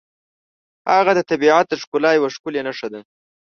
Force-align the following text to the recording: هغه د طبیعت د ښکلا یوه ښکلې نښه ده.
هغه 0.97 1.11
د 1.15 1.19
طبیعت 1.29 1.65
د 1.69 1.73
ښکلا 1.81 2.11
یوه 2.17 2.29
ښکلې 2.35 2.61
نښه 2.67 2.87
ده. 2.93 2.99